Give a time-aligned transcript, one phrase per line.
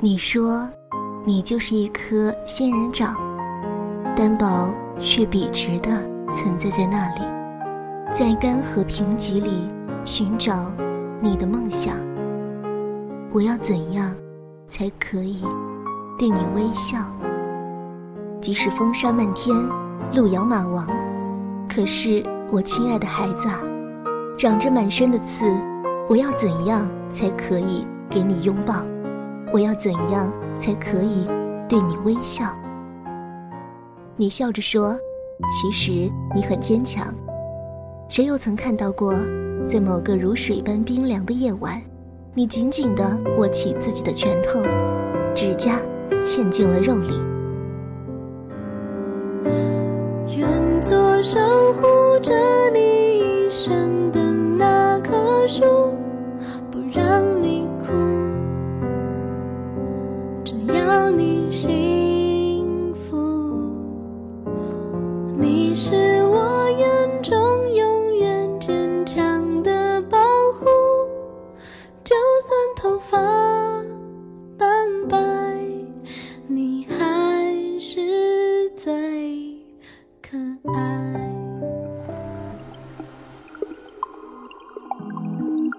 [0.00, 0.64] 你说，
[1.24, 3.16] 你就是一颗仙人掌，
[4.14, 5.90] 单薄却笔直的
[6.32, 7.20] 存在在那里，
[8.14, 9.68] 在干涸贫瘠里
[10.04, 10.70] 寻找
[11.20, 11.96] 你的梦想。
[13.32, 14.14] 我要怎样
[14.68, 15.42] 才可以
[16.16, 16.98] 对你微笑？
[18.40, 19.52] 即使风沙漫天，
[20.14, 20.86] 路遥马亡，
[21.68, 23.58] 可是我亲爱的孩子啊，
[24.38, 25.44] 长着满身的刺，
[26.08, 28.76] 我要怎样才可以给你拥抱？
[29.50, 31.24] 我要怎样才可以
[31.68, 32.54] 对你微笑？
[34.16, 34.94] 你笑着说
[35.50, 37.14] ：“其实你很坚强。”
[38.10, 39.14] 谁又曾看到过，
[39.66, 41.80] 在某个如水般冰凉的夜晚，
[42.34, 44.60] 你紧紧地握起自己的拳头，
[45.34, 45.78] 指甲
[46.22, 47.37] 嵌进了肉里？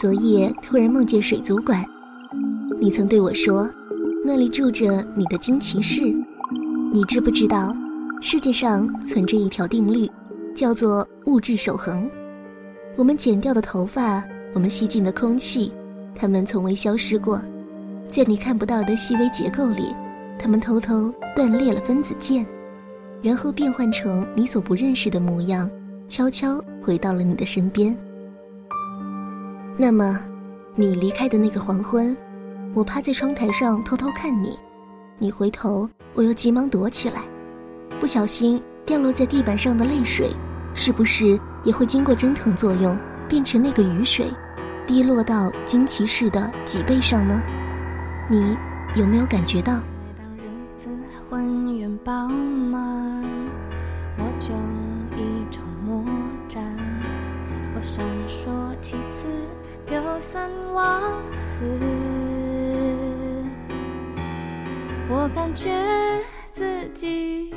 [0.00, 1.84] 昨夜突然梦见水族馆，
[2.80, 3.68] 你曾对我说，
[4.24, 6.00] 那里住着你的惊奇士。
[6.90, 7.76] 你知不知道，
[8.22, 10.10] 世界上存着一条定律，
[10.56, 12.10] 叫做物质守恒。
[12.96, 15.70] 我们剪掉的头发，我们吸进的空气，
[16.14, 17.38] 它们从未消失过，
[18.08, 19.94] 在你看不到的细微结构里，
[20.38, 22.46] 它们偷偷断裂了分子键，
[23.20, 25.70] 然后变换成你所不认识的模样，
[26.08, 27.94] 悄悄回到了你的身边。
[29.82, 30.20] 那么，
[30.74, 32.14] 你离开的那个黄昏，
[32.74, 34.58] 我趴在窗台上偷偷看你，
[35.18, 37.22] 你回头，我又急忙躲起来。
[37.98, 40.28] 不小心掉落在地板上的泪水，
[40.74, 42.94] 是不是也会经过蒸腾作用，
[43.26, 44.30] 变成那个雨水，
[44.86, 47.40] 滴落到惊奇士的脊背上呢？
[48.28, 48.54] 你
[48.96, 49.80] 有没有感觉到？
[50.18, 50.42] 当日
[50.76, 50.90] 子
[51.30, 53.24] 浑圆饱满，
[54.18, 54.52] 我就
[55.16, 56.04] 一筹莫
[56.46, 56.62] 展，
[57.74, 58.50] 我闪烁
[58.82, 59.26] 其词。
[59.90, 61.64] 有三忘四，
[65.08, 65.68] 我感觉
[66.52, 67.52] 自己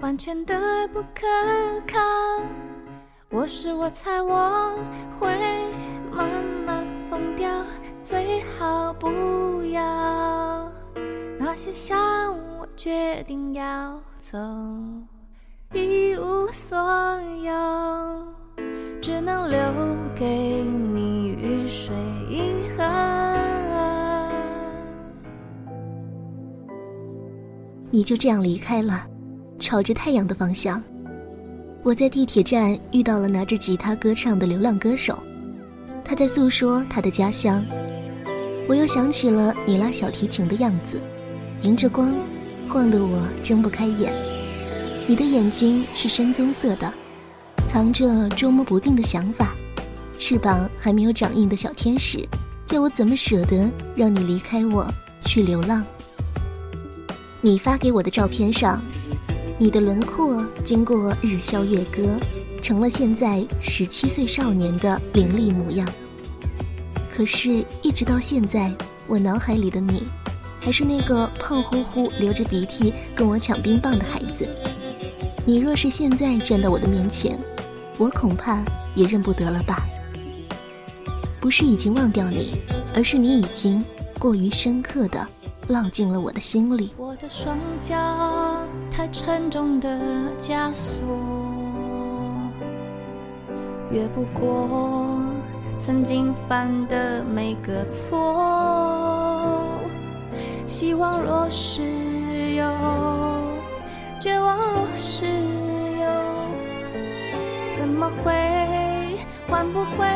[0.00, 1.26] 完全的不可
[1.86, 1.98] 靠。
[3.28, 4.74] 我是我猜我
[5.20, 5.28] 会
[6.10, 7.50] 慢慢疯掉，
[8.02, 10.72] 最好不要。
[11.38, 14.38] 那些伤我决定要走，
[15.74, 16.78] 一无所
[17.42, 18.45] 有。
[19.00, 19.58] 只能留
[20.14, 21.94] 给你雨水
[22.28, 22.86] 印痕。
[27.90, 29.06] 你就这样离开了，
[29.58, 30.82] 朝着太阳的方向。
[31.82, 35.18] 我在地铁站遇到了拿着吉他歌唱的流浪歌手，
[36.04, 37.64] 他在诉说他的家乡。
[38.68, 41.00] 我又想起了你拉小提琴的样子，
[41.62, 42.12] 迎着光，
[42.68, 44.12] 晃得我睁不开眼。
[45.06, 46.92] 你的眼睛是深棕色的。
[47.66, 49.54] 藏着捉摸不定的想法，
[50.18, 52.26] 翅膀还没有长硬的小天使，
[52.64, 54.86] 叫我怎么舍得让你离开我
[55.24, 55.84] 去流浪？
[57.40, 58.80] 你发给我的照片上，
[59.58, 62.08] 你的轮廓经过日消月割，
[62.62, 65.86] 成了现在十七岁少年的凌厉模样。
[67.14, 68.72] 可是，一直到现在，
[69.06, 70.02] 我脑海里的你，
[70.60, 74.48] 还是那个胖乎乎、流着鼻涕跟我抢冰棒的孩子。
[75.44, 77.38] 你若是现在站到我的面前，
[77.98, 78.62] 我恐怕
[78.94, 79.84] 也认不得了吧。
[81.40, 82.60] 不是已经忘掉你，
[82.94, 83.84] 而是你已经
[84.18, 85.24] 过于深刻的
[85.68, 86.90] 烙进了我的心里。
[86.96, 87.94] 我的双脚
[88.90, 89.88] 太沉重的
[90.40, 90.98] 枷锁，
[93.90, 95.20] 越不过
[95.78, 99.62] 曾经犯的每个错。
[100.66, 101.82] 希望若是
[102.54, 102.64] 有，
[104.20, 105.35] 绝望若是。
[108.06, 109.18] 怎么会
[109.48, 110.06] 换不回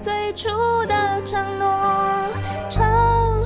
[0.00, 0.48] 最初
[0.86, 1.68] 的承诺？
[2.68, 2.84] 撑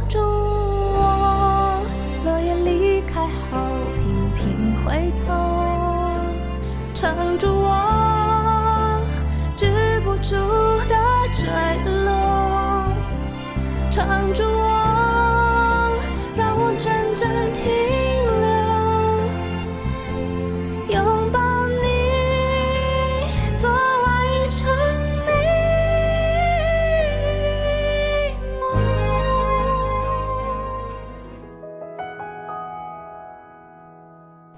[0.08, 1.82] 住我，
[2.24, 3.58] 落叶离开后
[3.98, 5.34] 频频回头，
[6.94, 9.02] 撑住我，
[9.54, 10.34] 止不住
[10.88, 10.96] 的
[11.34, 11.44] 坠
[12.06, 12.86] 落，
[13.90, 14.73] 撑住我，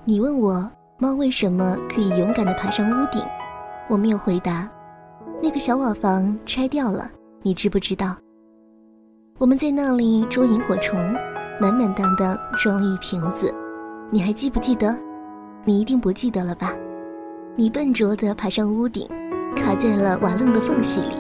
[0.09, 3.21] 你问我猫为什么可以勇敢地爬上屋顶，
[3.89, 4.71] 我没有回答。
[5.43, 7.11] 那个小瓦房拆掉了，
[7.43, 8.17] 你知不知道？
[9.37, 10.97] 我们在那里捉萤火虫，
[11.61, 13.53] 满满当当装了一瓶子，
[14.09, 14.97] 你还记不记得？
[15.65, 16.73] 你一定不记得了吧？
[17.57, 19.09] 你笨拙地爬上屋顶，
[19.57, 21.17] 卡在了瓦楞的缝隙里。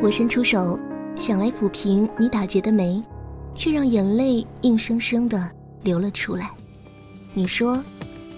[0.00, 0.80] 我伸出手，
[1.14, 3.04] 想来抚平你打结的眉，
[3.52, 5.46] 却让眼泪硬生生地
[5.82, 6.50] 流了出来。
[7.34, 7.78] 你说，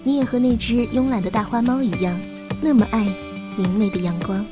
[0.03, 2.19] 你也和那只慵懒的大花猫一样，
[2.61, 3.05] 那么爱
[3.57, 4.43] 明媚的阳光。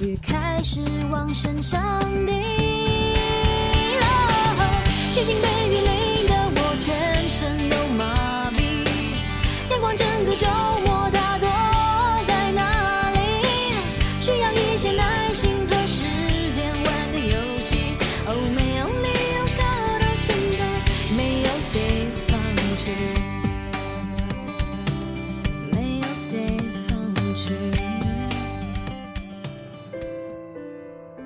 [0.00, 0.80] 雨开始
[1.10, 1.80] 往身上
[2.24, 2.32] 滴，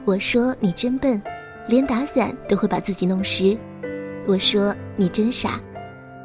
[0.05, 1.23] 我说你真笨，
[1.69, 3.57] 连打伞都会把自己弄湿。
[4.27, 5.61] 我说你真傻，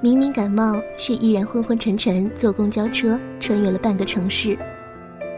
[0.01, 4.57] 明明感冒却依然昏昏沉沉坐公交车穿越了半个城市。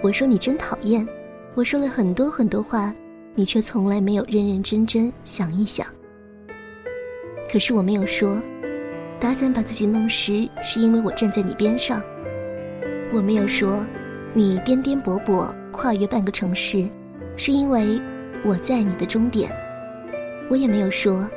[0.02, 1.06] 我说你真讨厌，
[1.54, 2.96] 我说了很多很多话，
[3.36, 5.86] 你却从来没有认认真真想一想。
[7.52, 8.42] 可是我没有说，
[9.20, 12.02] 打伞把自己弄湿是因为我站在你边上。
[13.12, 13.86] 我没有说，
[14.32, 16.88] 你颠颠簸簸跨越半个城市，
[17.36, 18.00] 是因为。
[18.46, 19.52] 我在你的终点，
[20.50, 21.30] 我也没有说，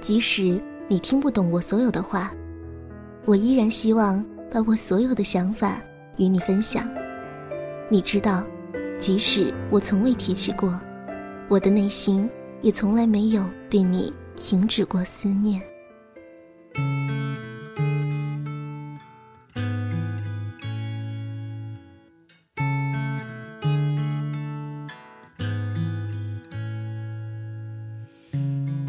[0.00, 2.32] 即使你听不懂我所有的话，
[3.24, 5.80] 我依然希望把我所有的想法
[6.16, 6.88] 与你分享。
[7.88, 8.44] 你知道，
[8.98, 10.80] 即使我从未提起过，
[11.48, 12.28] 我的内心
[12.60, 15.60] 也从来没有对你停止过思念。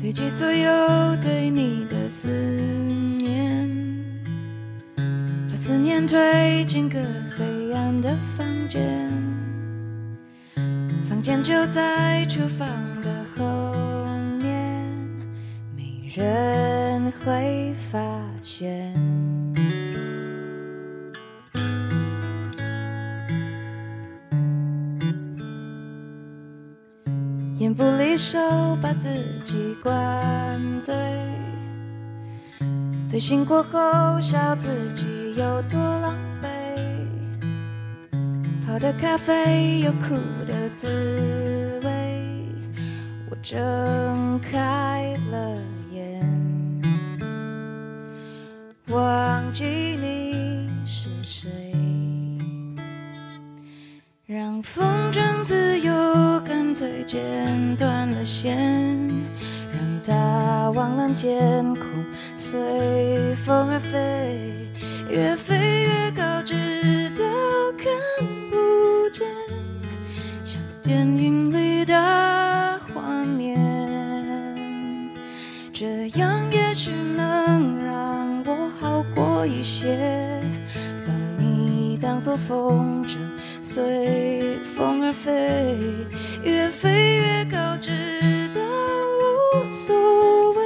[0.04, 2.28] 堆积所有对你的思
[3.18, 3.70] 念，
[5.48, 7.00] 把思念推进个
[7.38, 9.10] 黑暗的房间，
[11.08, 12.68] 房间就在厨房
[13.02, 14.06] 的后
[14.42, 14.78] 面，
[15.74, 17.98] 没人会发
[18.44, 19.13] 现。
[27.74, 28.40] 不离手，
[28.82, 29.10] 把自
[29.44, 29.92] 己灌
[30.80, 30.94] 醉。
[33.08, 36.48] 醉醒过后，笑自己有多狼狈。
[38.66, 40.16] 泡的咖啡有苦
[40.48, 40.88] 的滋
[41.84, 41.90] 味。
[43.32, 45.58] 我睁开了
[45.92, 46.82] 眼，
[48.90, 51.50] 忘记你是谁，
[54.28, 55.94] 让风筝自由。
[56.46, 57.22] 干脆剪
[57.76, 58.58] 断了线，
[59.72, 61.84] 让它忘了天空，
[62.36, 64.70] 随风而飞，
[65.10, 67.24] 越飞越高，直到
[67.78, 67.92] 看
[68.50, 69.28] 不见，
[70.44, 73.60] 像电影里的画面。
[75.72, 79.98] 这样也许能让我好过一些，
[81.06, 83.18] 把你当作风筝，
[83.64, 85.78] 随风而飞。
[86.44, 87.92] 越飞越高，直
[88.54, 88.60] 到
[89.56, 90.60] 无所谓。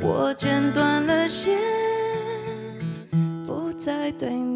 [0.00, 1.58] 我剪断了线，
[3.46, 4.55] 不再对你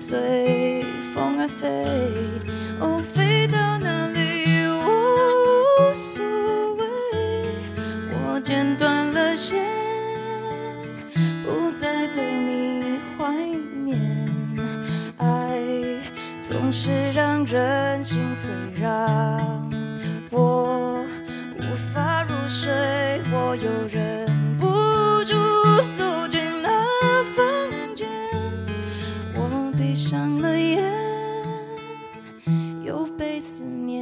[0.00, 1.68] 随风而飞，
[2.80, 6.24] 哦，飞到哪里我无所
[6.76, 6.84] 谓。
[8.08, 9.62] 我剪断了线，
[11.44, 13.30] 不再对你怀
[13.84, 14.00] 念。
[15.18, 15.60] 爱
[16.40, 19.69] 总是让人心碎，让
[33.40, 33.99] 思念。